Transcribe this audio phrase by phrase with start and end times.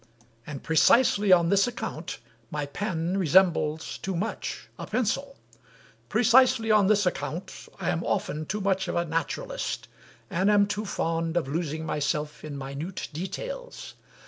[0.47, 2.17] And precisely on this account
[2.49, 5.37] my pen resembles too much a pencil;
[6.09, 9.87] precisely on this account I am often too much of a naturalist,
[10.27, 13.93] and am too fond of losing myself in minute details.